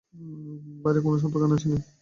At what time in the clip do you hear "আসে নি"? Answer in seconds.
1.57-1.77